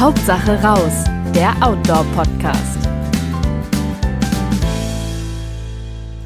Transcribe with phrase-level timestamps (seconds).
[0.00, 2.78] Hauptsache raus, der Outdoor-Podcast.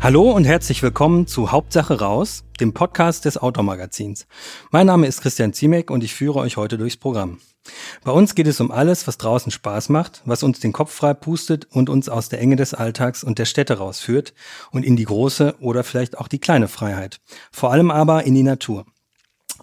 [0.01, 4.29] Hallo und herzlich willkommen zu Hauptsache raus, dem Podcast des Outdoor-Magazins.
[4.71, 7.39] Mein Name ist Christian Ziemek und ich führe euch heute durchs Programm.
[8.05, 11.13] Bei uns geht es um alles, was draußen Spaß macht, was uns den Kopf frei
[11.13, 14.35] pustet und uns aus der Enge des Alltags und der Städte rausführt
[14.71, 17.21] und in die große oder vielleicht auch die kleine Freiheit.
[17.51, 18.87] Vor allem aber in die Natur.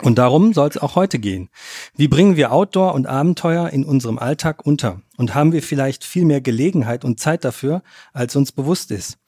[0.02, 1.50] Und darum soll es auch heute gehen.
[1.96, 5.02] Wie bringen wir Outdoor und Abenteuer in unserem Alltag unter?
[5.18, 9.20] Und haben wir vielleicht viel mehr Gelegenheit und Zeit dafür, als uns bewusst ist?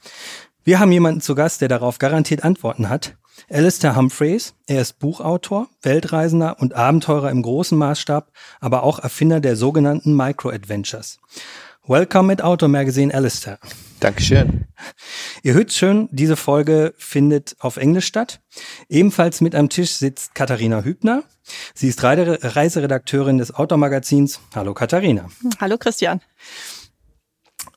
[0.63, 3.15] Wir haben jemanden zu Gast, der darauf garantiert Antworten hat.
[3.49, 9.55] Alistair Humphreys, er ist Buchautor, Weltreisender und Abenteurer im großen Maßstab, aber auch Erfinder der
[9.55, 11.19] sogenannten Micro-Adventures.
[11.85, 13.59] Welcome at Outdoor Magazine, Alistair.
[13.99, 14.67] Dankeschön.
[15.43, 18.39] Ihr hört schön, diese Folge findet auf Englisch statt.
[18.87, 21.23] Ebenfalls mit am Tisch sitzt Katharina Hübner.
[21.73, 24.39] Sie ist Reiseredakteurin des Outdoor Magazins.
[24.55, 25.27] Hallo Katharina.
[25.59, 26.21] Hallo Christian.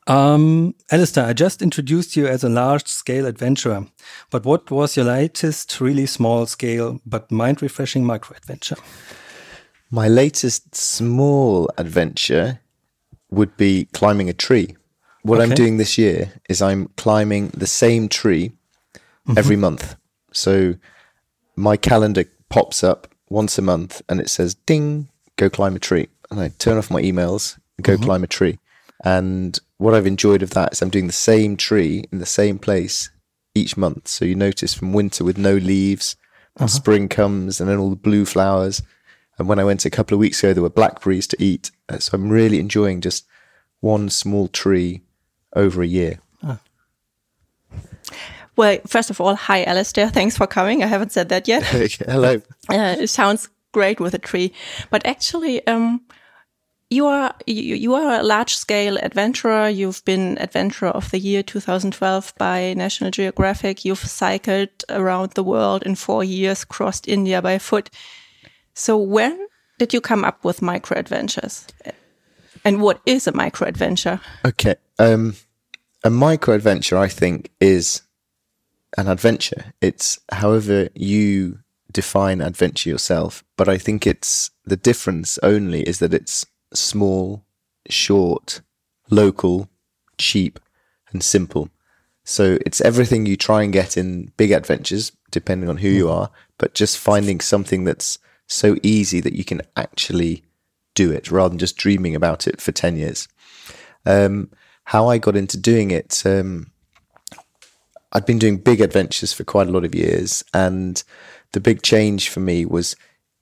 [0.07, 3.87] Um, Alistair, I just introduced you as a large scale adventurer,
[4.31, 8.77] but what was your latest really small scale but mind refreshing micro adventure?
[9.91, 12.61] My latest small adventure
[13.31, 14.77] would be climbing a tree.
[15.23, 15.51] What okay.
[15.51, 18.53] I'm doing this year is I'm climbing the same tree
[19.27, 19.39] mm-hmm.
[19.39, 19.97] every month.
[20.33, 20.77] So
[21.57, 26.09] my calendar pops up once a month and it says, ding, go climb a tree.
[26.31, 28.05] And I turn off my emails, go mm-hmm.
[28.05, 28.59] climb a tree.
[29.05, 32.59] And what I've enjoyed of that is I'm doing the same tree in the same
[32.59, 33.11] place
[33.55, 34.09] each month.
[34.09, 36.17] So you notice from winter with no leaves,
[36.57, 36.69] uh-huh.
[36.69, 38.83] spring comes, and then all the blue flowers.
[39.39, 41.71] And when I went a couple of weeks ago, there were blackberries to eat.
[41.89, 43.27] Uh, so I'm really enjoying just
[43.81, 45.03] one small tree
[45.55, 46.21] over a year.
[46.43, 46.61] Ah.
[48.57, 50.09] Well, first of all, hi, Alistair.
[50.09, 50.83] Thanks for coming.
[50.83, 51.63] I haven't said that yet.
[52.07, 52.41] Hello.
[52.69, 54.53] Uh, it sounds great with a tree.
[54.91, 56.01] But actually, um,
[56.91, 59.69] you are you, you are a large scale adventurer.
[59.69, 63.85] You've been adventurer of the year 2012 by National Geographic.
[63.85, 67.91] You've cycled around the world in four years, crossed India by foot.
[68.77, 69.49] So when
[69.79, 71.67] did you come up with micro adventures?
[72.63, 74.21] And what is a micro adventure?
[74.45, 75.35] Okay, um,
[76.05, 78.03] a micro adventure, I think, is
[78.99, 79.73] an adventure.
[79.81, 81.61] It's however you
[81.91, 86.45] define adventure yourself, but I think it's the difference only is that it's
[86.75, 87.47] small,
[87.89, 88.61] short,
[89.09, 89.71] local,
[90.19, 90.61] cheap,
[91.13, 91.71] and simple.
[92.25, 96.21] So it's everything you try and get in big adventures, depending on who you mm-hmm.
[96.21, 100.45] are, but just finding something that's so easy that you can actually
[100.95, 103.29] do it rather than just dreaming about it for 10 years.
[104.05, 104.51] Um,
[104.85, 106.71] how I got into doing it, um,
[108.13, 110.45] I'd been doing big adventures for quite a lot of years.
[110.55, 111.03] And
[111.53, 112.97] the big change for me was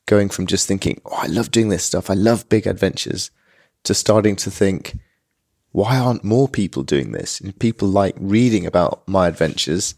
[0.06, 3.30] going from just thinking, oh, I love doing this stuff, I love big adventures,
[3.84, 4.98] to starting to think,
[5.72, 7.40] why aren't more people doing this?
[7.40, 9.94] And people like reading about my adventures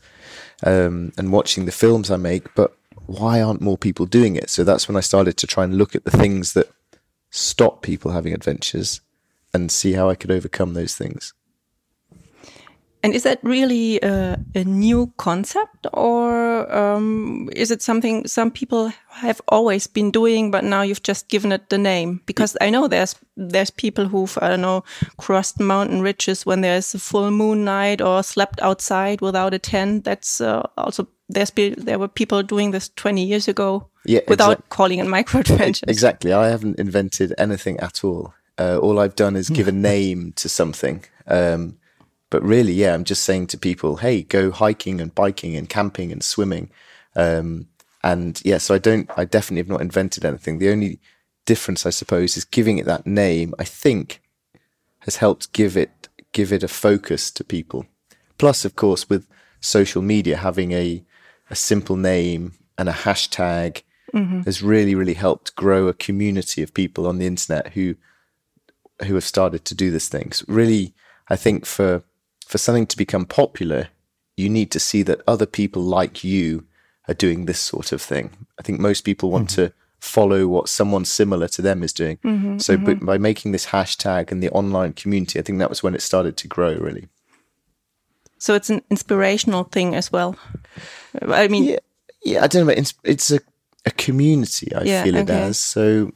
[0.64, 2.75] um, and watching the films I make, but
[3.06, 4.50] why aren't more people doing it?
[4.50, 6.70] So that's when I started to try and look at the things that
[7.30, 9.00] stop people having adventures
[9.54, 11.32] and see how I could overcome those things.
[13.02, 18.92] And is that really a, a new concept, or um, is it something some people
[19.10, 22.20] have always been doing, but now you've just given it the name?
[22.26, 24.82] Because I know there's there's people who've I don't know
[25.18, 30.02] crossed mountain ridges when there's a full moon night, or slept outside without a tent.
[30.04, 34.68] That's uh, also there's been, there were people doing this 20 years ago yeah, without
[34.68, 35.88] calling it micro adventures.
[35.88, 36.32] Exactly.
[36.32, 38.34] I haven't invented anything at all.
[38.58, 41.04] Uh, all I've done is give a name to something.
[41.26, 41.78] Um,
[42.30, 46.10] but really, yeah, I'm just saying to people, hey, go hiking and biking and camping
[46.10, 46.70] and swimming.
[47.14, 47.68] Um,
[48.02, 50.58] and yeah, so I don't, I definitely have not invented anything.
[50.58, 51.00] The only
[51.44, 53.54] difference, I suppose, is giving it that name.
[53.58, 54.20] I think
[55.00, 57.86] has helped give it give it a focus to people.
[58.36, 59.26] Plus, of course, with
[59.60, 61.02] social media having a
[61.50, 64.42] a simple name and a hashtag mm-hmm.
[64.42, 67.96] has really, really helped grow a community of people on the internet who
[69.04, 70.42] who have started to do these things.
[70.48, 70.94] Really,
[71.28, 72.02] I think for
[72.46, 73.88] for something to become popular,
[74.36, 76.64] you need to see that other people like you
[77.08, 78.30] are doing this sort of thing.
[78.58, 79.66] I think most people want mm-hmm.
[79.66, 82.18] to follow what someone similar to them is doing.
[82.18, 83.04] Mm-hmm, so mm-hmm.
[83.04, 86.36] by making this hashtag and the online community, I think that was when it started
[86.38, 87.08] to grow really.
[88.38, 90.36] So it's an inspirational thing as well.
[91.22, 91.78] I mean, yeah,
[92.24, 92.72] yeah I don't know.
[92.72, 93.40] It's, it's a,
[93.84, 94.74] a community.
[94.74, 95.42] I yeah, feel it okay.
[95.42, 95.58] as.
[95.58, 96.12] So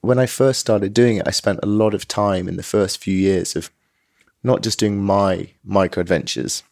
[0.00, 2.98] when I first started doing it, I spent a lot of time in the first
[2.98, 3.70] few years of
[4.42, 6.62] not just doing my micro adventures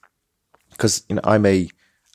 [0.70, 1.68] because you know I'm a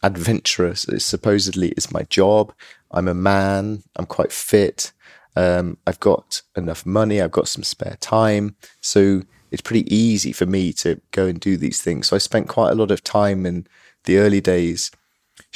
[0.03, 0.75] adventurer.
[0.75, 2.53] So supposedly it's my job.
[2.91, 3.83] I'm a man.
[3.95, 4.91] I'm quite fit.
[5.35, 7.21] Um, I've got enough money.
[7.21, 8.55] I've got some spare time.
[8.81, 12.07] So it's pretty easy for me to go and do these things.
[12.07, 13.67] So I spent quite a lot of time in
[14.05, 14.91] the early days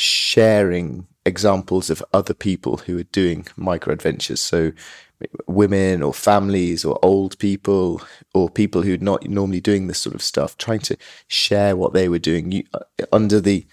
[0.02, 4.40] sharing examples of other people who are doing micro adventures.
[4.40, 4.72] So
[5.46, 8.02] women or families or old people
[8.34, 11.94] or people who are not normally doing this sort of stuff, trying to share what
[11.94, 12.80] they were doing you, uh,
[13.12, 13.66] under the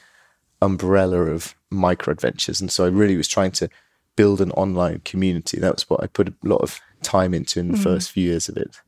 [0.61, 2.61] umbrella of micro adventures.
[2.61, 3.71] And so I really was trying to
[4.17, 5.59] build an online community.
[5.59, 7.83] That was what I put a lot of time into in the mm.
[7.83, 8.81] first few years of it.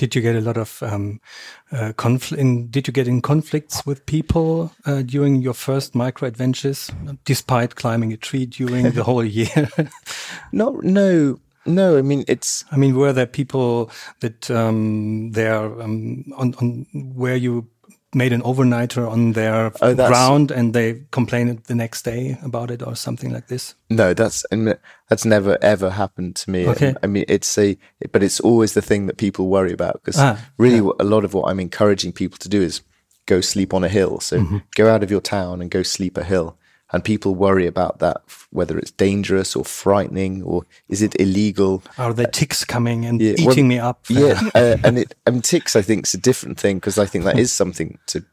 [0.00, 1.20] Did you get a lot of um,
[1.72, 2.70] uh, conflict?
[2.70, 6.90] Did you get in conflicts with people uh, during your first micro adventures,
[7.26, 9.68] despite climbing a tree during the whole year?
[10.52, 11.98] no, no, no.
[11.98, 12.64] I mean, it's.
[12.72, 17.68] I mean, were there people that um, there um, on, on where you
[18.14, 22.82] made an overnighter on their oh, ground and they complained the next day about it
[22.82, 23.74] or something like this?
[23.88, 24.44] No, that's
[25.08, 26.68] that's never ever happened to me.
[26.68, 26.94] Okay.
[27.02, 27.76] I mean, it's a,
[28.12, 30.92] but it's always the thing that people worry about because ah, really, yeah.
[30.98, 32.82] a lot of what I'm encouraging people to do is
[33.26, 34.20] go sleep on a hill.
[34.20, 34.62] So mm -hmm.
[34.76, 36.56] go out of your town and go sleep a hill
[36.92, 41.82] and people worry about that whether it's dangerous or frightening or is it illegal?
[41.98, 44.04] Are there ticks coming and yeah, eating well, me up?
[44.08, 47.24] yeah uh, and it and ticks i think is a different thing because i think
[47.24, 48.24] that is something to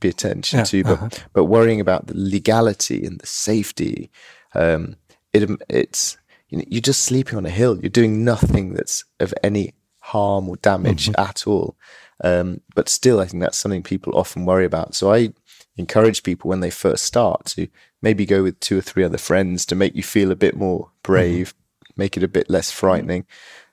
[0.00, 1.18] be attention yeah, to but uh -huh.
[1.32, 4.10] but worrying about the legality and the safety
[4.54, 4.96] um,
[5.32, 6.18] it it's
[6.52, 7.78] you know, you're just sleeping on a hill.
[7.80, 11.30] You're doing nothing that's of any harm or damage mm -hmm.
[11.30, 11.76] at all.
[12.24, 14.94] Um, but still i think that's something people often worry about.
[14.94, 15.32] So i
[15.76, 17.62] encourage people when they first start to
[18.02, 20.90] maybe go with two or three other friends to make you feel a bit more
[21.02, 21.92] brave, mm-hmm.
[21.96, 23.24] make it a bit less frightening,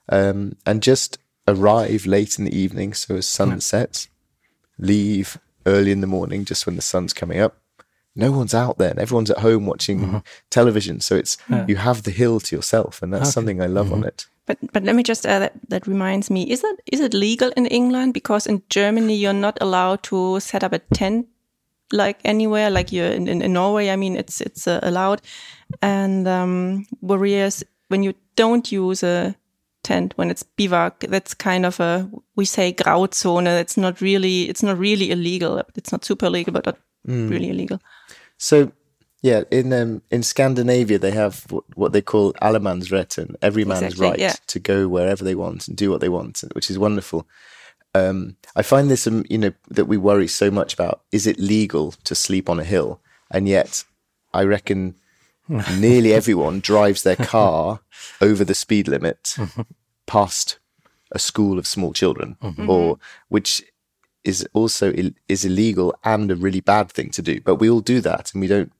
[0.07, 1.17] um, and just
[1.47, 2.93] arrive late in the evening.
[2.93, 3.57] So as sun yeah.
[3.57, 4.07] sets,
[4.77, 7.57] leave early in the morning, just when the sun's coming up.
[8.15, 10.17] No one's out there, and everyone's at home watching mm-hmm.
[10.49, 10.99] television.
[10.99, 11.65] So it's yeah.
[11.67, 13.31] you have the hill to yourself, and that's okay.
[13.31, 13.95] something I love mm-hmm.
[13.95, 14.27] on it.
[14.45, 17.51] But but let me just add that that reminds me: is that is it legal
[17.55, 18.13] in England?
[18.13, 21.27] Because in Germany you're not allowed to set up a tent
[21.91, 23.89] like anywhere, like you're in, in, in Norway.
[23.89, 25.21] I mean, it's it's uh, allowed,
[25.81, 29.35] and um, whereas when you don't use a
[29.83, 33.59] tent when it's bivak, that's kind of a we say Grauzone.
[33.59, 35.63] It's not really it's not really illegal.
[35.75, 36.77] It's not super legal, but not
[37.07, 37.29] mm.
[37.29, 37.79] really illegal.
[38.37, 38.71] So
[39.21, 44.09] yeah, in um, in Scandinavia they have what, what they call allemannsretten, every man's exactly,
[44.09, 44.35] right yeah.
[44.47, 47.27] to go wherever they want and do what they want, which is wonderful
[47.95, 51.39] um, I find this, um, you know, that we worry so much about is it
[51.39, 53.01] legal to sleep on a hill?
[53.31, 53.83] And yet,
[54.33, 54.95] I reckon
[55.47, 57.81] nearly everyone drives their car
[58.21, 59.35] over the speed limit
[60.07, 60.59] past
[61.11, 62.69] a school of small children, mm-hmm.
[62.69, 62.99] or
[63.29, 63.63] which
[64.23, 67.41] is also Ill- is illegal and a really bad thing to do.
[67.41, 68.71] But we all do that, and we don't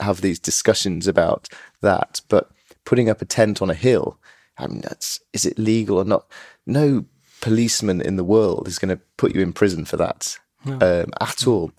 [0.00, 1.48] have these discussions about
[1.80, 2.20] that.
[2.28, 2.50] But
[2.84, 4.18] putting up a tent on a hill,
[4.58, 6.26] I mean, that's is it legal or not?
[6.66, 7.06] No
[7.42, 10.74] policeman in the world is going to put you in prison for that no.
[10.80, 11.72] um, at all.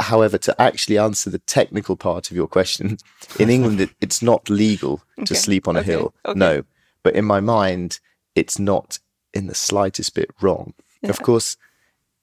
[0.00, 2.98] However, to actually answer the technical part of your question,
[3.38, 5.34] in England, it, it's not legal to okay.
[5.34, 5.92] sleep on a okay.
[5.92, 6.14] hill.
[6.24, 6.38] Okay.
[6.38, 6.64] No.
[7.02, 8.00] But in my mind,
[8.34, 8.98] it's not
[9.32, 10.74] in the slightest bit wrong.
[11.02, 11.10] Yeah.
[11.10, 11.56] Of course,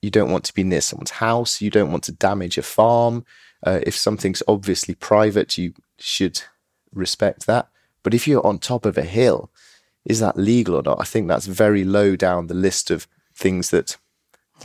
[0.02, 1.62] you don't want to be near someone's house.
[1.62, 3.26] You don't want to damage a farm.
[3.66, 6.42] Uh, if something's obviously private, you should
[6.94, 7.70] respect that.
[8.04, 9.50] But if you're on top of a hill
[10.06, 11.00] is that legal or not?
[11.00, 13.98] I think that's very low down the list of things that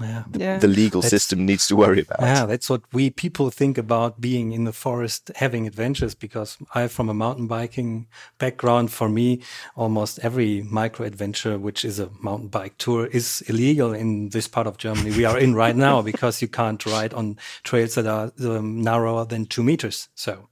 [0.01, 0.25] yeah.
[0.37, 0.59] yeah.
[0.59, 2.21] the legal that's, system needs to worry about.
[2.21, 6.87] Yeah, that's what we people think about being in the forest having adventures because I
[6.89, 8.07] from a mountain biking
[8.39, 9.43] background for me
[9.77, 14.67] almost every micro adventure which is a mountain bike tour is illegal in this part
[14.67, 18.31] of Germany we are in right now because you can't ride on trails that are
[18.45, 20.09] um, narrower than 2 meters.
[20.15, 20.49] So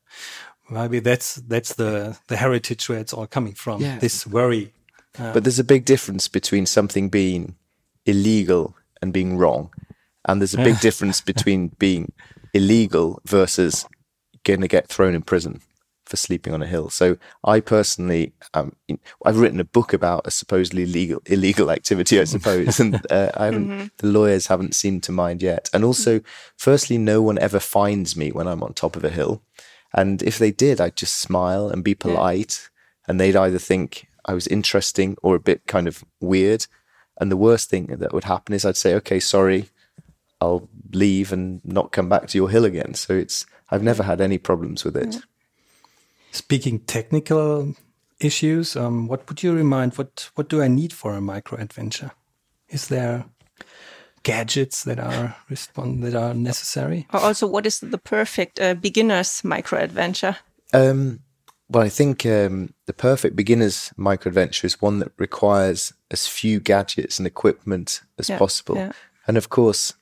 [0.70, 3.80] maybe that's that's the the heritage where it's all coming from.
[3.80, 3.98] Yeah.
[3.98, 4.72] This worry
[5.18, 7.56] but there's a big difference between something being
[8.04, 9.70] illegal and being wrong.
[10.24, 12.12] And there's a big difference between being
[12.52, 13.86] illegal versus
[14.44, 15.60] going to get thrown in prison
[16.06, 16.88] for sleeping on a hill.
[16.88, 18.74] So I personally, um,
[19.24, 23.46] I've written a book about a supposedly illegal illegal activity, I suppose, and uh, I
[23.46, 23.68] haven't.
[23.68, 23.86] Mm-hmm.
[23.98, 25.68] The lawyers haven't seemed to mind yet.
[25.72, 26.20] And also,
[26.56, 29.42] firstly, no one ever finds me when I'm on top of a hill,
[29.92, 33.10] and if they did, I'd just smile and be polite, yeah.
[33.10, 36.66] and they'd either think I was interesting or a bit kind of weird.
[37.18, 39.70] And the worst thing that would happen is I'd say, okay, sorry,
[40.40, 42.94] I'll leave and not come back to your hill again.
[42.94, 45.16] So it's, I've never had any problems with it.
[46.32, 47.74] Speaking technical
[48.20, 49.94] issues, um, what would you remind?
[49.94, 52.10] What what do I need for a micro adventure?
[52.68, 53.24] Is there
[54.22, 57.06] gadgets that are respond that are necessary?
[57.12, 60.36] Or also, what is the perfect uh, beginner's micro adventure?
[60.74, 61.20] Um,
[61.70, 66.60] well, I think um, the perfect beginner's micro adventure is one that requires as few
[66.60, 68.76] gadgets and equipment as Yeah, possible.
[68.76, 68.92] yeah.
[69.26, 69.94] And of course,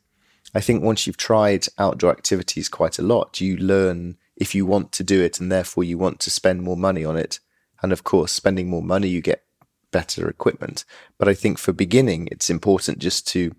[0.55, 4.93] I think once you've tried outdoor activities quite a lot, you learn if you want
[4.93, 7.41] to do it and therefore you want to spend more money on it.
[7.83, 9.45] And of course, spending more money, you get
[9.91, 10.85] better equipment.
[11.19, 13.55] But I think for beginning, it's important just to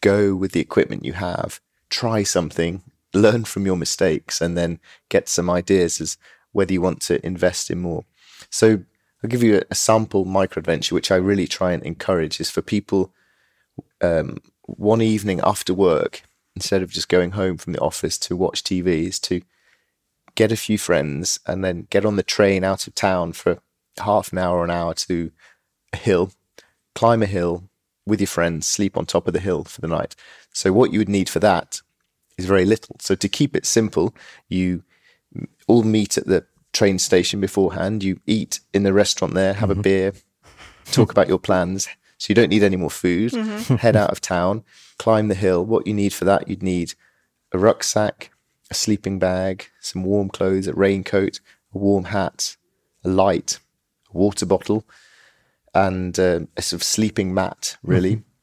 [0.00, 2.82] go with the equipment you have, try something,
[3.14, 6.16] learn from your mistakes, and then get some ideas as
[6.52, 8.04] whether you want to invest in more.
[8.50, 8.82] So
[9.22, 12.62] I'll give you a, sample micro adventure, which I really try and encourage is for
[12.62, 13.12] people
[14.00, 16.22] um, one evening after work,
[16.54, 19.42] instead of just going home from the office to watch TV, is to
[20.34, 23.58] get a few friends and then get on the train out of town for
[23.98, 25.30] half an hour or an hour to
[25.92, 26.30] a hill,
[26.94, 27.64] climb a hill
[28.06, 30.14] with your friends, sleep on top of the hill for the night.
[30.52, 31.80] So what you would need for that
[32.38, 32.96] is very little.
[33.00, 34.14] So to keep it simple,
[34.48, 34.84] you
[35.66, 36.44] all meet at the
[36.76, 38.04] train station beforehand.
[38.04, 39.82] You eat in the restaurant there, have a mm-hmm.
[39.82, 40.12] beer,
[40.92, 41.88] talk about your plans.
[42.18, 43.32] So you don't need any more food.
[43.32, 43.76] Mm-hmm.
[43.76, 44.64] Head out of town,
[44.98, 45.64] climb the hill.
[45.64, 46.94] What you need for that, you'd need
[47.52, 48.30] a rucksack,
[48.70, 51.40] a sleeping bag, some warm clothes, a raincoat,
[51.74, 52.56] a warm hat,
[53.04, 53.58] a light,
[54.14, 54.84] a water bottle,
[55.74, 58.16] and um a sort of sleeping mat, really.
[58.16, 58.35] Mm-hmm.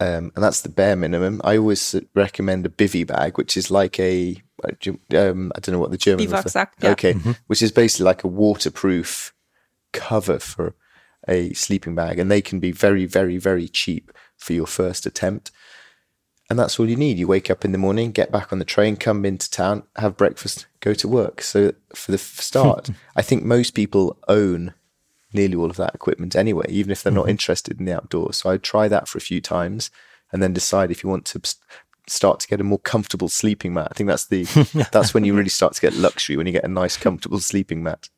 [0.00, 1.42] Um, and that's the bare minimum.
[1.44, 5.90] I always recommend a bivy bag, which is like a um, I don't know what
[5.90, 6.44] the German was.
[6.44, 6.90] Biwaksack, yeah.
[6.92, 7.12] Okay,
[7.46, 9.34] which is basically like a waterproof
[9.92, 10.74] cover for
[11.28, 15.50] a sleeping bag, and they can be very, very, very cheap for your first attempt.
[16.48, 17.18] And that's all you need.
[17.18, 20.16] You wake up in the morning, get back on the train, come into town, have
[20.16, 21.42] breakfast, go to work.
[21.42, 24.74] So for the start, I think most people own
[25.32, 28.38] nearly all of that equipment anyway, even if they're not interested in the outdoors.
[28.38, 29.90] So I'd try that for a few times
[30.32, 31.40] and then decide if you want to
[32.06, 33.88] start to get a more comfortable sleeping mat.
[33.90, 34.44] I think that's the
[34.92, 37.82] that's when you really start to get luxury when you get a nice comfortable sleeping
[37.82, 38.08] mat.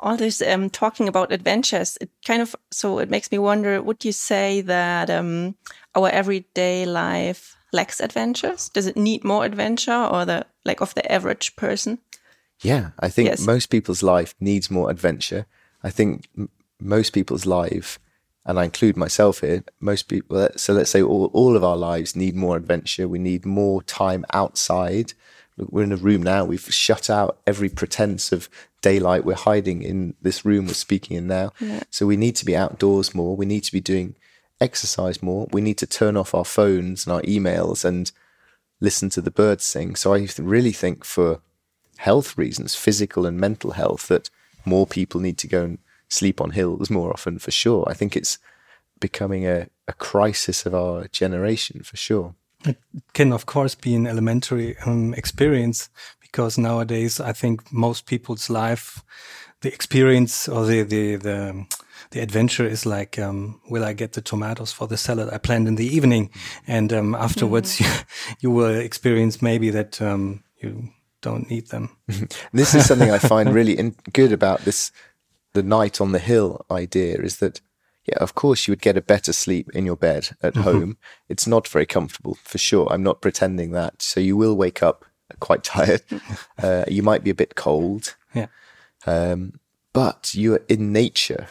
[0.00, 4.04] all this um, talking about adventures, it kind of so it makes me wonder: Would
[4.04, 5.54] you say that um,
[5.94, 8.68] our everyday life lacks adventures?
[8.68, 11.98] Does it need more adventure, or the like of the average person?
[12.60, 13.46] Yeah, I think Yes.
[13.46, 15.46] most people's life needs more adventure.
[15.84, 16.48] I think m-
[16.80, 18.00] most people's life,
[18.44, 22.16] and I include myself here, most people, so let's say all, all of our lives
[22.16, 23.06] need more adventure.
[23.06, 25.12] We need more time outside.
[25.56, 26.44] We're in a room now.
[26.44, 28.48] We've shut out every pretense of
[28.82, 29.24] daylight.
[29.24, 31.52] We're hiding in this room we're speaking in now.
[31.90, 33.36] So we need to be outdoors more.
[33.36, 34.16] We need to be doing
[34.60, 35.46] exercise more.
[35.52, 38.10] We need to turn off our phones and our emails and
[38.80, 39.94] listen to the birds sing.
[39.94, 41.40] So I really think for
[41.98, 44.28] health reasons, physical and mental health, that
[44.64, 45.78] more people need to go and
[46.08, 47.84] sleep on hills more often for sure.
[47.88, 48.38] I think it's
[49.00, 52.34] becoming a, a crisis of our generation for sure.
[52.64, 52.78] It
[53.12, 55.90] can, of course, be an elementary um, experience
[56.20, 59.02] because nowadays I think most people's life,
[59.60, 61.66] the experience or the the the,
[62.10, 65.68] the adventure is like, um, will I get the tomatoes for the salad I planned
[65.68, 66.30] in the evening,
[66.66, 67.86] and um, afterwards you,
[68.40, 70.88] you will experience maybe that um, you
[71.24, 71.96] don't need them.
[72.52, 74.92] this is something I find really in, good about this
[75.54, 77.60] the night on the hill idea is that
[78.06, 80.96] yeah of course you would get a better sleep in your bed at home.
[81.28, 82.86] It's not very comfortable for sure.
[82.92, 84.02] I'm not pretending that.
[84.02, 85.04] So you will wake up
[85.40, 86.02] quite tired.
[86.62, 88.16] Uh, you might be a bit cold.
[88.34, 88.48] Yeah.
[89.06, 89.60] um,
[89.92, 91.46] but you are in nature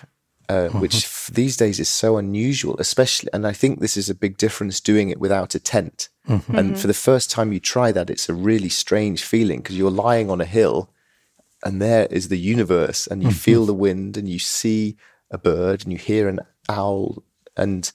[0.49, 4.15] uh, which f- these days is so unusual especially and i think this is a
[4.15, 6.55] big difference doing it without a tent Mm-hmm.
[6.55, 9.91] and for the first time you try that it's a really strange feeling because you're
[9.91, 10.89] lying on a hill
[11.65, 13.37] and there is the universe and you mm-hmm.
[13.37, 14.95] feel the wind and you see
[15.31, 16.39] a bird and you hear an
[16.69, 17.23] owl
[17.57, 17.91] and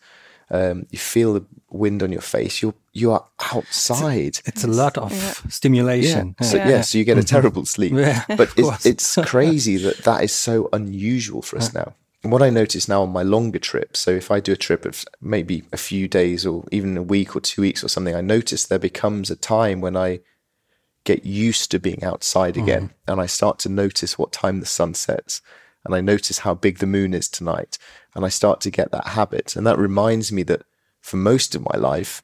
[0.50, 2.62] um, you feel the wind on your face.
[2.62, 4.40] You're you are outside.
[4.46, 5.12] It's a lot of
[5.48, 6.34] stimulation.
[6.40, 7.26] so yeah, so you get a mm-hmm.
[7.26, 7.92] terrible sleep.
[7.92, 12.42] Yeah, but it's, it's crazy that that is so unusual for us now and what
[12.42, 15.62] I notice now on my longer trips, so if I do a trip of maybe
[15.72, 18.78] a few days or even a week or two weeks or something, I notice there
[18.78, 20.20] becomes a time when I
[21.04, 22.62] get used to being outside hmm.
[22.62, 25.40] again and I start to notice what time the sun sets
[25.84, 27.78] and I notice how big the moon is tonight
[28.14, 29.54] and I start to get that habit.
[29.54, 30.62] And that reminds me that
[31.00, 32.22] for most of my life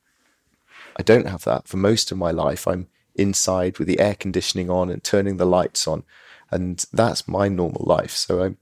[0.97, 1.67] I don't have that.
[1.69, 5.47] For most of my life I'm inside with the air conditioning on and turning the
[5.47, 6.03] lights on
[6.51, 8.11] and that's my normal life.
[8.11, 8.59] So I'm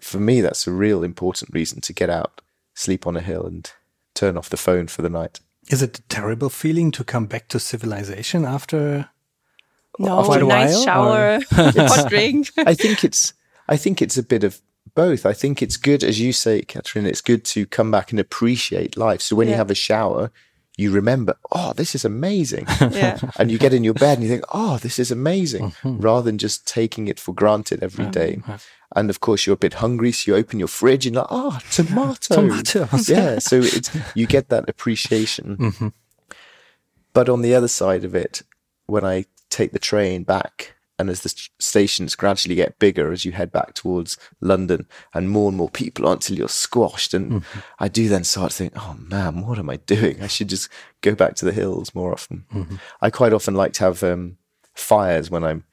[0.00, 2.40] for me that's a real important reason to get out
[2.74, 3.72] sleep on a hill and
[4.14, 7.48] turn off the phone for the night Is it a terrible feeling to come back
[7.48, 9.10] to civilization after?
[9.98, 12.50] No, Quite a nice while, shower, hot drink.
[12.58, 13.32] I think it's
[13.66, 14.60] I think it's a bit of
[14.94, 15.26] both.
[15.26, 18.96] I think it's good, as you say, Catherine, it's good to come back and appreciate
[18.96, 19.20] life.
[19.20, 20.30] So when you have a shower,
[20.76, 22.66] you remember, oh, this is amazing.
[22.96, 23.18] Yeah.
[23.38, 25.98] and you get in your bed and you think, oh, this is amazing, mm-hmm.
[26.00, 28.40] rather than just taking it for granted every oh, day.
[28.94, 31.32] And of course, you're a bit hungry, so you open your fridge and you're like,
[31.32, 32.36] oh, tomato.
[32.36, 33.08] Tomatoes.
[33.08, 33.38] yeah.
[33.38, 35.56] So it's you get that appreciation.
[35.56, 35.88] Mm-hmm.
[37.12, 38.42] But on the other side of it,
[38.86, 43.24] when I take the train back, and as the st- stations gradually get bigger as
[43.24, 47.44] you head back towards London, and more and more people until you're squashed, and
[47.78, 50.22] I do then start to think, oh man, what am I doing?
[50.22, 50.68] I should just
[51.02, 52.44] go back to the hills more often.
[53.00, 54.38] I quite often like to have um,
[54.74, 55.64] fires when I'm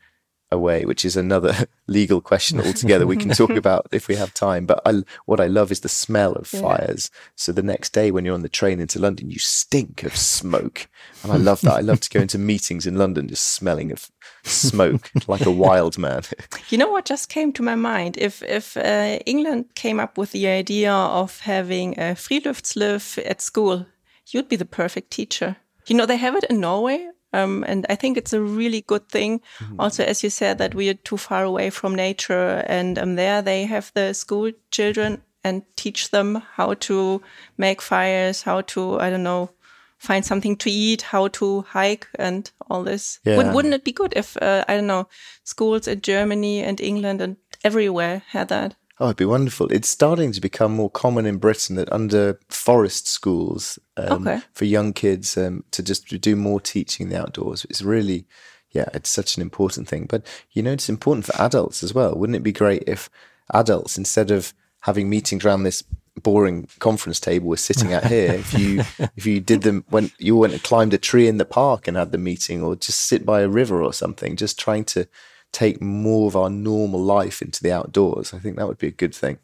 [0.53, 3.05] away, which is another legal question altogether.
[3.05, 4.65] we can talk about if we have time.
[4.65, 7.11] But I, what I love is the smell of fires.
[7.35, 10.87] So the next day when you're on the train into London, you stink of smoke,
[11.23, 11.73] and I love that.
[11.73, 14.09] I love to go into meetings in London just smelling of
[14.43, 16.23] smoke like a wild man.
[16.69, 18.17] You know what just came to my mind?
[18.17, 23.85] If if uh, England came up with the idea of having a Friluftsliv at school,
[24.27, 25.57] you'd be the perfect teacher.
[25.87, 27.09] You know, they have it in Norway.
[27.33, 29.41] Um, and I think it's a really good thing.
[29.79, 33.41] Also, as you said, that we are too far away from nature, and um, there
[33.41, 37.21] they have the school children and teach them how to
[37.57, 39.49] make fires, how to I don't know,
[39.97, 43.19] find something to eat, how to hike, and all this.
[43.25, 43.37] Yeah.
[43.37, 45.07] Would, wouldn't it be good if uh, I don't know
[45.43, 48.75] schools in Germany and England and everywhere had that?
[48.99, 49.67] Oh, it'd be wonderful.
[49.71, 54.41] It's starting to become more common in Britain that under forest schools um, Okay.
[54.53, 57.65] for young kids um, to just do more teaching in the outdoors.
[57.69, 58.25] It's really,
[58.71, 60.05] yeah, it's such an important thing.
[60.05, 62.13] But you know, it's important for adults as well.
[62.15, 63.09] Wouldn't it be great if
[63.51, 65.83] adults, instead of having meetings around this
[66.21, 68.79] boring conference table we're sitting at here, if you
[69.17, 71.97] if you did them when you went and climbed a tree in the park and
[71.97, 75.07] had the meeting, or just sit by a river or something, just trying to
[75.53, 78.33] take more of our normal life into the outdoors.
[78.33, 79.37] I think that would be a good thing.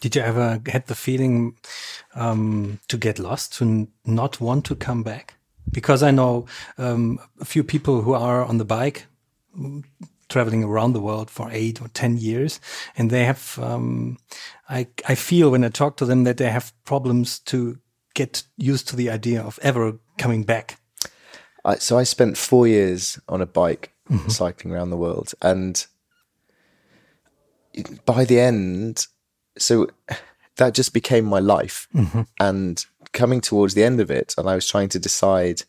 [0.00, 1.56] Did you ever had the feeling
[2.14, 5.34] um, to get lost, to not want to come back?
[5.70, 6.46] Because I know
[6.78, 9.06] um, a few people who are on the bike,
[9.58, 9.84] mm,
[10.28, 12.60] traveling around the world for eight or ten years,
[12.96, 13.58] and they have.
[13.58, 14.18] Um,
[14.68, 17.78] I I feel when I talk to them that they have problems to
[18.14, 20.78] get used to the idea of ever coming back.
[21.64, 24.28] I, so I spent four years on a bike Mm-hmm.
[24.30, 25.86] cycling around the world, and
[28.06, 29.06] by the end,
[29.58, 29.88] so
[30.56, 31.88] that just became my life.
[31.94, 32.22] Mm-hmm.
[32.40, 35.62] And coming towards the end of it, and I was trying to decide,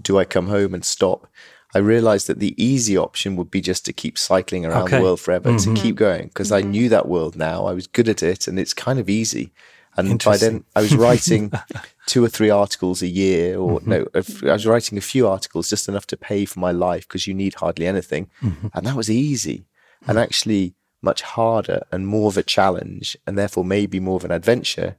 [0.00, 1.26] do I come home and stop?
[1.74, 4.96] I realized that the easy option would be just to keep cycling around Okay.
[4.96, 5.74] the world forever, to mm-hmm.
[5.74, 7.66] keep going, because I knew that world now.
[7.66, 9.52] I was good at it, and it's kind of easy.
[9.96, 11.52] And by then, I was writing
[12.06, 13.90] two or three articles a year, or mm-hmm.
[13.90, 17.26] no, I was writing a few articles just enough to pay for my life because
[17.26, 18.30] you need hardly anything.
[18.42, 18.68] Mm-hmm.
[18.74, 19.66] And that was easy
[20.02, 20.18] and mm-hmm.
[20.18, 24.96] actually much harder and more of a challenge, and therefore maybe more of an adventure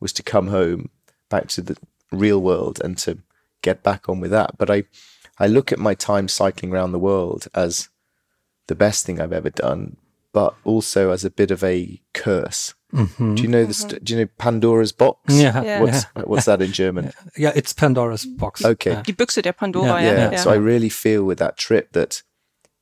[0.00, 0.90] was to come home
[1.28, 1.76] back to the
[2.10, 3.18] real world and to
[3.62, 4.56] get back on with that.
[4.58, 4.84] But I,
[5.38, 7.88] I look at my time cycling around the world as
[8.66, 9.96] the best thing I've ever done,
[10.32, 12.74] but also as a bit of a curse.
[12.92, 13.34] Mm-hmm.
[13.34, 13.74] Do you know the?
[13.74, 15.34] St- do you know Pandora's box?
[15.34, 15.62] Yeah.
[15.62, 15.80] Yeah.
[15.80, 17.12] What's what's that in German?
[17.36, 18.64] Yeah, it's Pandora's box.
[18.64, 19.02] Okay.
[19.02, 20.00] Die Büchse der Pandora.
[20.02, 20.36] Yeah, Yeah, yeah.
[20.36, 22.22] So I really feel with that trip that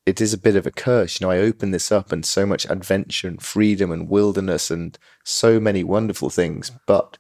[0.07, 1.21] it is a bit of a curse.
[1.21, 4.99] You know, I open this up and so much adventure and freedom and wilderness and
[5.25, 7.19] so many wonderful things, but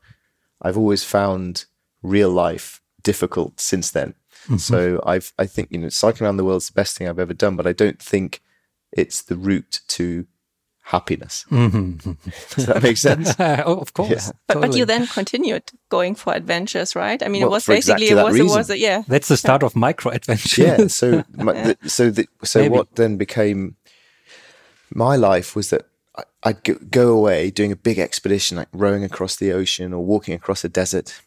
[0.62, 1.66] I've always found
[2.03, 4.14] real life difficult since then.
[4.44, 4.57] Mm-hmm.
[4.57, 7.18] So I've I think, you know, cycling around the world is the best thing I've
[7.18, 8.40] ever done, but I don't think
[8.92, 10.26] it's the route to
[10.90, 11.44] happiness.
[11.50, 12.12] Mm-hmm.
[12.55, 13.35] Does that make sense?
[13.38, 14.33] oh, of course.
[14.48, 17.22] but, but you then continued going for adventures, right?
[17.22, 18.76] I mean, Well, it was basically exactly it that was it was reason.
[18.76, 19.03] a, yeah.
[19.09, 20.62] That's the start of micro adventure.
[20.62, 20.87] yeah.
[20.88, 22.74] So, my, the, so, the, so Maybe.
[22.74, 23.76] what then became
[24.92, 25.83] my life was that
[26.16, 30.05] I- I'd go- go away doing a big expedition, like rowing across the ocean or
[30.05, 31.20] walking across a desert.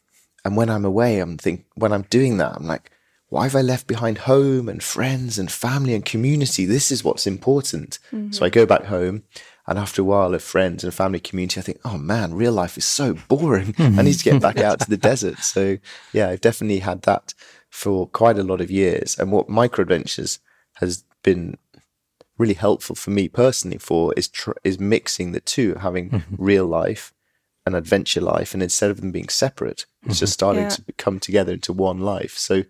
[0.45, 2.91] And when I'm away, I'm think when I'm doing that, I'm like,
[3.29, 6.65] why have I left behind home and friends and family and community?
[6.65, 7.97] This is what's important.
[8.11, 8.31] Mm-hmm.
[8.31, 9.23] So I go back home,
[9.67, 12.77] and after a while of friends and family community, I think, oh man, real life
[12.77, 13.73] is so boring.
[13.79, 15.01] I need to get back out to the hmm.
[15.09, 15.39] desert.
[15.39, 15.77] So
[16.11, 17.33] yeah, I've definitely had that
[17.69, 19.17] for quite a lot of years.
[19.17, 20.39] And what micro adventures
[20.75, 21.57] has been
[22.37, 26.35] really helpful for me personally for is tr- is mixing the two, having mm-hmm.
[26.37, 27.13] real life
[27.65, 30.33] and adventure life, and instead of them being separate, it's just mm-hmm.
[30.33, 30.69] starting Yeah.
[30.69, 32.37] to come together into one life.
[32.37, 32.63] So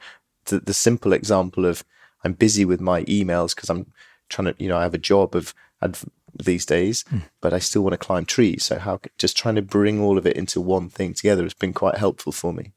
[0.45, 1.84] the the simple example of
[2.23, 3.91] I'm busy with my emails because I'm
[4.29, 7.06] trying to, you know, I have a job of adv- these days,
[7.41, 8.65] but I still want to climb trees.
[8.65, 11.74] So how just trying to bring all of it into one thing together has been
[11.74, 12.74] quite helpful for me.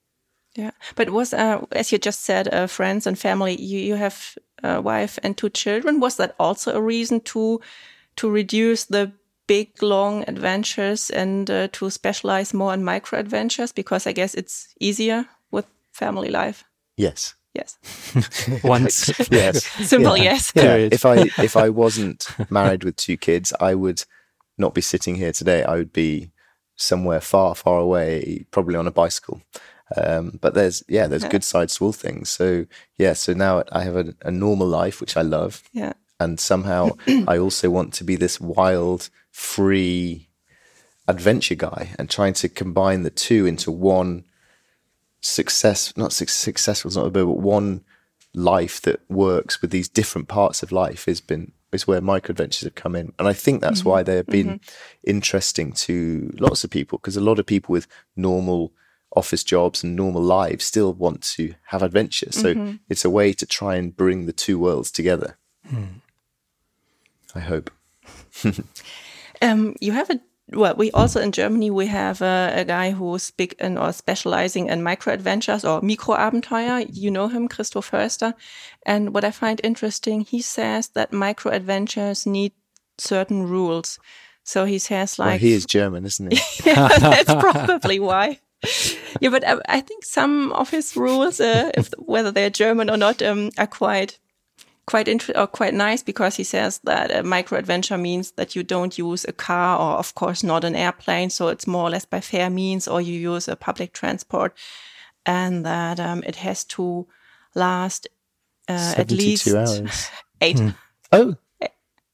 [0.57, 3.61] Yeah, but was uh, as you just said, uh, friends and family.
[3.61, 6.01] You you have a wife and two children.
[6.01, 7.61] Was that also a reason to
[8.17, 9.13] to reduce the
[9.47, 13.73] big, long adventures and uh, to specialize more in micro adventures?
[13.73, 16.65] Because I guess it's easier with family life.
[16.97, 17.36] Yes.
[17.57, 17.79] Yes.
[18.65, 19.09] Once.
[19.31, 19.65] Yes.
[19.89, 20.25] Simple Yeah.
[20.33, 20.53] yes.
[20.55, 20.77] Yeah.
[20.77, 24.05] If I if I wasn't married with two kids, I would
[24.59, 25.63] not be sitting here today.
[25.65, 26.31] I would be
[26.77, 29.41] somewhere far, far away, probably on a bicycle.
[29.97, 32.29] Um, but there's yeah, there's good sides to all things.
[32.29, 32.67] So
[32.99, 35.93] yeah, so now I have a, a normal life which I love, Yeah.
[36.19, 36.91] and somehow
[37.29, 40.29] I also want to be this wild, free
[41.09, 44.25] adventure guy, and trying to combine the two into one
[45.27, 45.97] success.
[45.97, 47.85] Not suc successful, is not a word, but one
[48.35, 52.63] life that works with these different parts of life has been is where micro adventures
[52.63, 53.89] have come in, and I think that's mm-hmm.
[53.89, 54.49] why they have mm-hmm.
[54.49, 54.61] been
[55.05, 58.73] interesting to lots of people because a lot of people with normal
[59.15, 62.31] office jobs and normal lives still want to have adventure.
[62.33, 62.77] So mm-hmm.
[62.89, 65.39] it's a way to try and bring the two worlds together.
[65.69, 66.01] Hmm.
[67.35, 67.71] I hope.
[69.43, 70.21] Um, you have a
[70.53, 70.75] well.
[70.77, 74.83] We also in Germany we have a, a guy who's big in or specializing in
[74.83, 76.87] micro adventures or micro abenteuer.
[76.91, 78.35] You know him, Christo Foerster.
[78.85, 82.53] And what I find interesting, he says that micro adventures need
[82.99, 83.99] certain rules.
[84.45, 86.41] So he says Well, like he is German, isn't he?
[86.71, 88.39] yeah, that's probably why.
[89.21, 92.97] Yeah, but I, I think some of his rules, uh, if whether they're German or
[92.97, 94.19] not, um, are quite
[94.87, 98.63] quite inter- or quite nice because he says that a micro adventure means that you
[98.63, 101.31] don't use a car or, of course, not an airplane.
[101.31, 104.57] So it's more or less by fair means, or you use a public transport,
[105.25, 107.07] and that um, it has to
[107.55, 108.07] last
[108.69, 110.09] uh, at least hours.
[110.41, 110.61] eight.
[111.13, 111.37] Oh,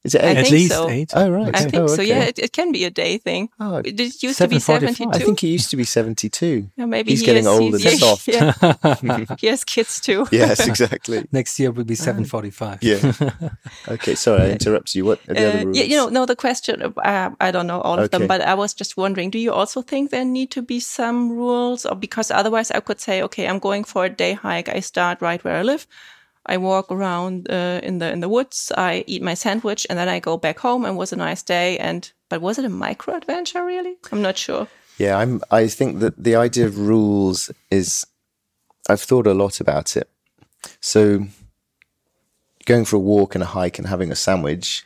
[0.03, 0.37] is it I eight?
[0.37, 0.89] At think least so.
[0.89, 1.11] eight.
[1.15, 1.55] Oh, right.
[1.55, 2.01] I think oh, so.
[2.01, 3.49] Yeah, it, it can be a day thing.
[3.59, 5.09] Oh, It used to be seventy-two.
[5.13, 6.69] I think he used to be 72.
[6.75, 8.27] Yeah, maybe He's he getting is- old and soft.
[8.27, 8.53] Yeah.
[9.39, 10.27] he has kids too.
[10.31, 11.25] Yes, exactly.
[11.31, 12.83] Next year will be 745.
[12.83, 13.13] Yeah.
[13.87, 15.05] Okay, sorry, I interrupted you.
[15.05, 15.77] What are the Uh, other rules?
[15.77, 18.53] yeah, you know, no, the question, uh, I don't know all of them, but I
[18.55, 21.85] was just wondering, do you also think there need to be some rules?
[21.85, 24.69] Or because otherwise I could say, okay, I'm going for a day hike.
[24.69, 25.87] I start right where I live.
[26.45, 28.71] I walk around uh, in the in the woods.
[28.77, 30.85] I eat my sandwich, and then I go back home.
[30.85, 31.77] And it was a nice day.
[31.79, 33.65] And but was it a micro adventure?
[33.65, 34.67] Really, I'm not sure.
[34.97, 35.41] Yeah, I'm.
[35.51, 38.05] I think that the idea of rules is.
[38.89, 40.09] I've thought a lot about it.
[40.81, 41.27] So,
[42.65, 44.85] going for a walk and a hike and having a sandwich.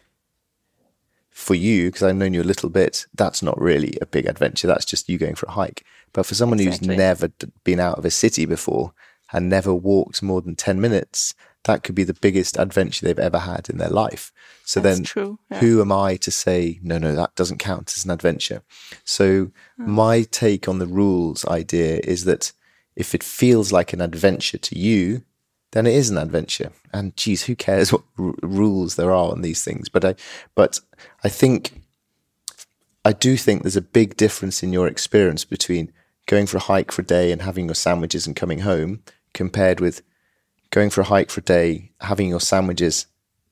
[1.32, 4.66] For you, because I've known you a little bit, that's not really a big adventure.
[4.66, 5.86] That's just you going for a hike.
[6.12, 6.88] But for someone Exactly.
[6.88, 8.94] who's never d- been out of a city before
[9.32, 13.40] and never walked more than ten minutes, that could be the biggest adventure they've ever
[13.40, 14.32] had in their life.
[14.64, 15.60] So That's then, true, yeah.
[15.60, 18.64] who am I to say no, no, that doesn't count as an adventure?
[19.04, 19.92] So Hmm.
[19.92, 22.54] my take on the rules idea is that
[22.96, 25.24] if it feels like an adventure to you,
[25.72, 26.72] then it is an adventure.
[26.94, 29.90] And geez, who cares what r- rules there are on these things?
[29.90, 30.16] But I,
[30.56, 30.80] but
[31.24, 31.74] I think,
[33.04, 35.92] I do think there's a big difference in your experience between
[36.26, 39.04] going for a hike for a day and having your sandwiches and coming home,
[39.38, 40.02] compared with
[40.72, 43.06] going for a hike for a day, having your sandwiches,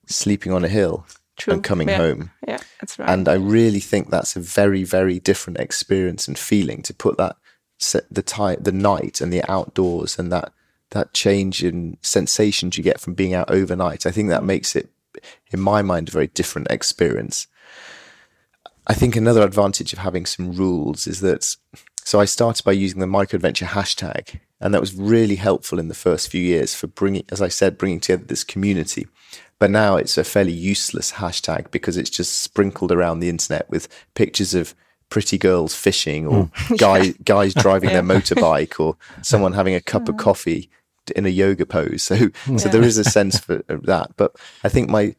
[0.08, 1.06] sleeping on a hill,
[1.38, 1.54] True.
[1.54, 1.98] and coming yeah.
[1.98, 2.32] home.
[2.45, 3.10] Yeah, that's right.
[3.10, 7.38] And I really think that's a very, very different experience and feeling to put that
[8.10, 10.52] the time, the night, and the outdoors, and that
[10.89, 14.06] that change in sensations you get from being out overnight.
[14.06, 14.89] I think that makes it,
[15.52, 17.48] in my mind, a very different experience.
[18.88, 21.56] I think another advantage of having some rules is that.
[22.04, 25.94] So I started by using the microadventure hashtag, and that was really helpful in the
[25.94, 29.08] first few years for bringing, as I said, bringing together this community.
[29.60, 33.88] But now it's a fairly useless hashtag because it's just sprinkled around the internet with
[34.13, 34.76] pictures of
[35.10, 36.78] pretty girls fishing or mm.
[36.78, 40.70] guy, guys driving their motorbike or someone having a cup of coffee
[41.15, 42.04] in a yoga pose.
[42.04, 42.60] So, mm.
[42.60, 44.12] so there is a sense for that.
[44.18, 45.15] But I think my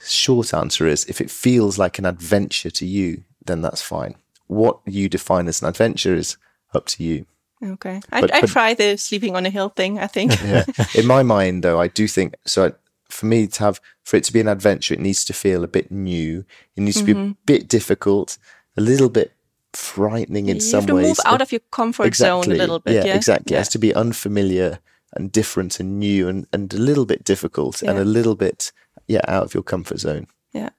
[0.00, 4.14] short answer is if it feels like an adventure to you, then that's fine.
[4.46, 6.36] What you define as an adventure is
[6.74, 7.26] up to you.
[7.64, 9.98] Okay, I, but- I but- try the sleeping on a hill thing.
[9.98, 10.32] I think.
[10.42, 10.64] Yeah.
[10.94, 12.66] In my mind, though, I do think so.
[12.66, 12.72] I,
[13.10, 15.68] for me to have, for it to be an adventure, it needs to feel a
[15.68, 16.44] bit new.
[16.76, 17.32] It needs to be a mm-hmm.
[17.46, 18.38] bit difficult,
[18.76, 19.32] a little bit
[19.72, 21.06] frightening in you some have to ways.
[21.06, 22.94] move out of your comfort zone a little bit.
[22.94, 23.54] Yeah, Yeah, exactly.
[23.54, 24.78] It has to be unfamiliar
[25.12, 28.72] and different and new and, and a little bit difficult and a little bit,
[29.06, 30.26] yeah, out of your comfort zone.
[30.52, 30.70] yeah.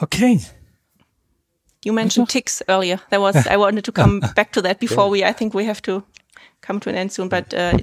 [0.00, 0.40] Okay.
[1.86, 2.98] You mentioned ticks earlier.
[3.10, 5.22] That was I wanted to come back to that before we.
[5.22, 6.02] I think we have to
[6.60, 7.28] come to an end soon.
[7.28, 7.78] But uh,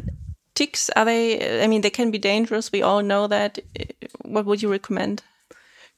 [0.55, 1.63] ticks are they?
[1.63, 2.69] I mean, they can be dangerous.
[2.69, 3.59] We all know that.
[4.25, 5.23] What would you recommend?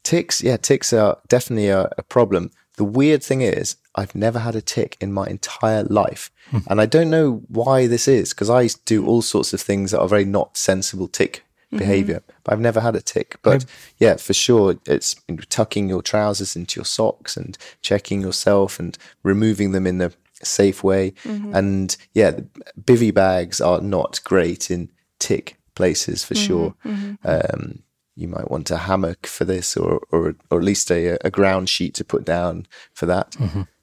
[0.04, 2.52] Ticks, yeah, ticks are definitely a, a problem.
[2.78, 6.30] The weird thing is, I've never had a tick in my entire life.
[6.70, 10.00] And I don't know why this is, because I do all sorts of things that
[10.00, 11.78] are very not sensible tick Mm-hmm.
[11.78, 12.24] behavior.
[12.44, 13.38] But I've never had a tick.
[13.42, 13.66] But
[13.98, 15.16] yeah, for sure, it's
[15.50, 20.84] tucking your trousers into your socks and checking yourself and removing them in the safe
[20.84, 21.12] way.
[21.24, 21.56] Mm-hmm.
[21.56, 22.48] And yeah, the
[22.80, 26.46] bivy bags are not great in tick places for mm-hmm.
[26.46, 26.76] sure.
[27.24, 27.84] Um,
[28.16, 31.68] you might want a hammock for this, or or or at least a a ground
[31.68, 33.36] sheet to put down for that.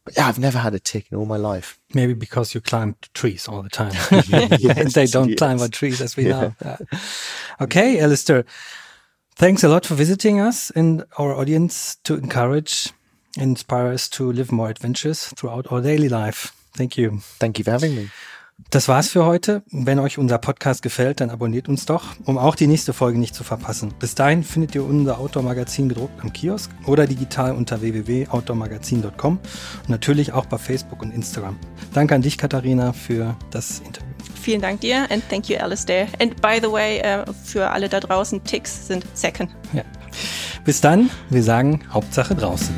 [0.05, 1.79] But yeah, I've never had a tick in all my life.
[1.95, 3.93] Maybe because you climb trees all the time.
[4.11, 5.39] and they don't yes.
[5.39, 6.55] climb on trees as we know.
[7.61, 8.45] Okay, Alistair.
[9.37, 12.93] Thanks a lot for visiting us and our audience to encourage
[13.37, 16.55] and inspire us to live more adventures throughout our daily life.
[16.75, 17.19] Thank you.
[17.21, 18.11] Thank you for having me.
[18.71, 19.63] Das war's für heute.
[19.71, 23.35] Wenn euch unser Podcast gefällt, dann abonniert uns doch, um auch die nächste Folge nicht
[23.35, 23.93] zu verpassen.
[23.99, 30.33] Bis dahin findet ihr unser Outdoor-Magazin gedruckt am Kiosk oder digital unter www.outdoormagazin.com und natürlich
[30.33, 31.59] auch bei Facebook und Instagram.
[31.93, 34.09] Danke an dich, Katharina, für das Interview.
[34.41, 36.09] Vielen Dank dir and thank you, Alistair.
[36.21, 39.51] And by the way, äh, für alle da draußen, Ticks sind Second.
[39.73, 39.83] Ja.
[40.65, 42.75] Bis dann, wir sagen Hauptsache draußen.